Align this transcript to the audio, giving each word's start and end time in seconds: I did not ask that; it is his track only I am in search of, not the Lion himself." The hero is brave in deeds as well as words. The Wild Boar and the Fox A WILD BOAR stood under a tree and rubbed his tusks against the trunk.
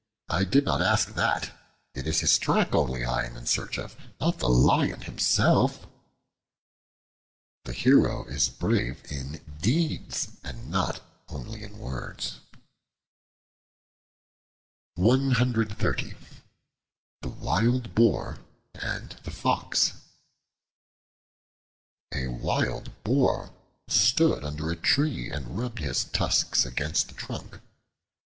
I 0.29 0.45
did 0.45 0.65
not 0.65 0.81
ask 0.81 1.13
that; 1.13 1.51
it 1.93 2.07
is 2.07 2.21
his 2.21 2.39
track 2.39 2.73
only 2.73 3.05
I 3.05 3.23
am 3.25 3.37
in 3.37 3.45
search 3.45 3.77
of, 3.77 3.95
not 4.19 4.39
the 4.39 4.49
Lion 4.49 5.01
himself." 5.01 5.85
The 7.65 7.73
hero 7.73 8.25
is 8.25 8.49
brave 8.49 9.03
in 9.11 9.45
deeds 9.61 10.37
as 10.43 10.55
well 10.55 10.95
as 11.53 11.71
words. 11.73 12.39
The 14.95 16.01
Wild 17.35 17.93
Boar 17.93 18.39
and 18.73 19.11
the 19.23 19.29
Fox 19.29 19.93
A 22.11 22.25
WILD 22.25 23.03
BOAR 23.03 23.51
stood 23.87 24.43
under 24.43 24.71
a 24.71 24.75
tree 24.75 25.29
and 25.29 25.55
rubbed 25.59 25.77
his 25.77 26.05
tusks 26.05 26.65
against 26.65 27.09
the 27.09 27.13
trunk. 27.13 27.59